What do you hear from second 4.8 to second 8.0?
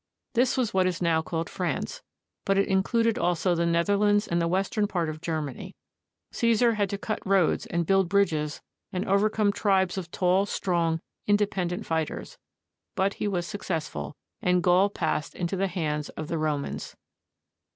part of Germany. Caesar had to cut roads and